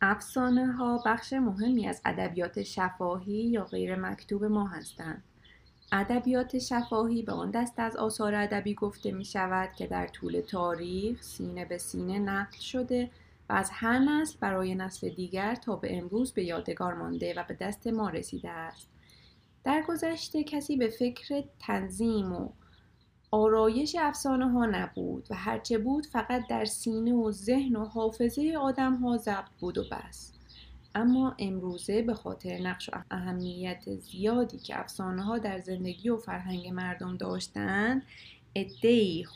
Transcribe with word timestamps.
افسانه 0.00 0.72
ها 0.72 1.02
بخش 1.06 1.32
مهمی 1.32 1.88
از 1.88 2.00
ادبیات 2.04 2.62
شفاهی 2.62 3.32
یا 3.32 3.64
غیر 3.64 3.96
مکتوب 3.96 4.44
ما 4.44 4.66
هستند. 4.66 5.22
ادبیات 5.92 6.58
شفاهی 6.58 7.22
به 7.22 7.32
آن 7.32 7.50
دست 7.50 7.78
از 7.78 7.96
آثار 7.96 8.34
ادبی 8.34 8.74
گفته 8.74 9.12
می 9.12 9.24
شود 9.24 9.72
که 9.72 9.86
در 9.86 10.06
طول 10.06 10.40
تاریخ 10.40 11.22
سینه 11.22 11.64
به 11.64 11.78
سینه 11.78 12.18
نقل 12.18 12.58
شده 12.58 13.10
و 13.48 13.52
از 13.52 13.70
هر 13.72 13.98
نسل 13.98 14.36
برای 14.40 14.74
نسل 14.74 15.08
دیگر 15.08 15.54
تا 15.54 15.76
به 15.76 15.98
امروز 15.98 16.32
به 16.32 16.44
یادگار 16.44 16.94
مانده 16.94 17.34
و 17.36 17.44
به 17.48 17.54
دست 17.54 17.86
ما 17.86 18.08
رسیده 18.08 18.50
است. 18.50 18.88
در 19.64 19.84
گذشته 19.88 20.44
کسی 20.44 20.76
به 20.76 20.88
فکر 20.88 21.44
تنظیم 21.58 22.32
و 22.32 22.48
آرایش 23.30 23.96
افسانه 24.00 24.50
ها 24.50 24.66
نبود 24.66 25.26
و 25.30 25.34
هرچه 25.34 25.78
بود 25.78 26.06
فقط 26.06 26.42
در 26.48 26.64
سینه 26.64 27.14
و 27.14 27.30
ذهن 27.30 27.76
و 27.76 27.84
حافظه 27.84 28.54
آدم 28.60 28.94
ها 28.94 29.16
ضبط 29.16 29.50
بود 29.60 29.78
و 29.78 29.84
بس. 29.84 30.32
اما 30.94 31.34
امروزه 31.38 32.02
به 32.02 32.14
خاطر 32.14 32.58
نقش 32.58 32.90
و 32.92 33.02
اهمیت 33.10 33.94
زیادی 33.94 34.58
که 34.58 34.80
افسانه 34.80 35.22
ها 35.22 35.38
در 35.38 35.58
زندگی 35.58 36.08
و 36.08 36.16
فرهنگ 36.16 36.68
مردم 36.68 37.16
داشتند 37.16 38.02
عدهای 38.56 39.26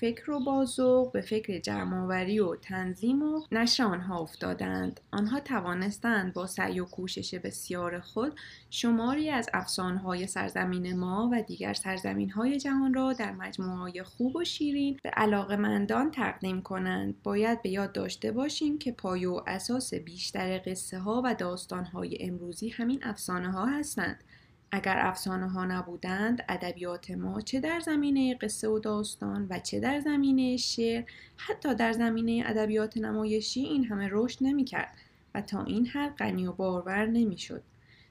فکر 0.00 0.30
و 0.30 0.40
بازوق 0.40 1.12
به 1.12 1.20
فکر 1.20 1.58
جمعآوری 1.58 2.40
و 2.40 2.56
تنظیم 2.56 3.22
و 3.22 3.42
نشر 3.52 3.84
آنها 3.84 4.18
افتادند. 4.18 5.00
آنها 5.12 5.40
توانستند 5.40 6.32
با 6.32 6.46
سعی 6.46 6.80
و 6.80 6.84
کوشش 6.84 7.34
بسیار 7.34 8.00
خود 8.00 8.32
شماری 8.70 9.30
از 9.30 9.48
افسانه‌های 9.54 10.26
سرزمین 10.26 10.98
ما 10.98 11.30
و 11.32 11.42
دیگر 11.42 11.72
سرزمین‌های 11.72 12.60
جهان 12.60 12.94
را 12.94 13.12
در 13.12 13.32
مجموعه 13.32 14.02
خوب 14.02 14.36
و 14.36 14.44
شیرین 14.44 14.98
به 15.02 15.10
علاقمندان 15.10 16.10
تقدیم 16.10 16.62
کنند. 16.62 17.22
باید 17.22 17.62
به 17.62 17.70
یاد 17.70 17.92
داشته 17.92 18.32
باشیم 18.32 18.78
که 18.78 18.92
پای 18.92 19.26
و 19.26 19.42
اساس 19.46 19.94
بیشتر 19.94 20.58
قصه 20.66 20.98
ها 20.98 21.22
و 21.24 21.34
داستان 21.34 21.84
های 21.84 22.18
امروزی 22.20 22.68
همین 22.68 23.00
افسانه 23.02 23.52
ها 23.52 23.66
هستند. 23.66 24.24
اگر 24.72 24.96
افسانه 24.98 25.48
ها 25.48 25.64
نبودند 25.64 26.44
ادبیات 26.48 27.10
ما 27.10 27.40
چه 27.40 27.60
در 27.60 27.80
زمینه 27.80 28.34
قصه 28.34 28.68
و 28.68 28.78
داستان 28.78 29.46
و 29.50 29.58
چه 29.58 29.80
در 29.80 30.00
زمینه 30.00 30.56
شعر 30.56 31.04
حتی 31.36 31.74
در 31.74 31.92
زمینه 31.92 32.42
ادبیات 32.46 32.96
نمایشی 32.96 33.60
این 33.60 33.84
همه 33.84 34.08
رشد 34.12 34.38
نمی‌کرد 34.40 34.94
و 35.34 35.42
تا 35.42 35.62
این 35.62 35.86
حد 35.86 36.16
غنی 36.16 36.46
و 36.46 36.52
بارور 36.52 37.06
نمی‌شد. 37.06 37.62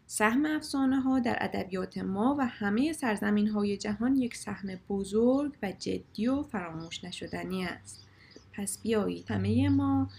سهم 0.08 0.46
افسانه 0.46 1.02
ها 1.02 1.20
در 1.20 1.38
ادبیات 1.42 1.98
ما 1.98 2.36
و 2.40 2.48
همه 2.48 2.94
سرزمین 2.94 3.48
های 3.48 3.78
جهان 3.78 4.16
یک 4.16 4.36
سهم 4.36 4.70
بزرگ 4.90 5.54
و 5.64 5.72
جدی 5.72 6.28
و 6.28 6.44
فراموش 6.44 7.04
نشدنی 7.04 7.66
است. 7.66 8.08
پس 8.54 8.82
بیایید 8.82 9.32
همه 9.32 9.70
ما 9.70 10.10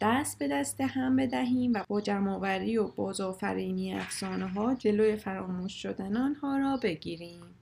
دست 0.00 0.38
به 0.38 0.48
دست 0.48 0.80
هم 0.80 1.16
بدهیم 1.16 1.72
و 1.74 1.84
با 1.88 2.00
جمعآوری 2.00 2.76
و 2.76 2.88
بازآفرینی 2.88 3.94
افسانه 3.94 4.48
ها 4.48 4.74
جلوی 4.74 5.16
فراموش 5.16 5.82
شدن 5.82 6.16
آنها 6.16 6.58
را 6.58 6.76
بگیریم. 6.76 7.59